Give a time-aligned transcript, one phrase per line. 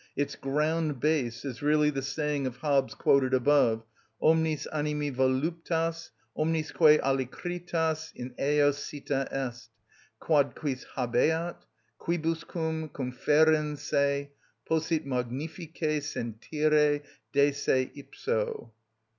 [0.15, 3.83] Its ground bass is really the saying of Hobbes quoted above:
[4.19, 9.69] _Omnis animi voluptas, omnisque alacritas in eo sita est,
[10.19, 11.55] quad quis habeat,
[11.99, 14.31] quibuscum conferens se,
[14.67, 18.73] possit magnifice sentire de se ipso.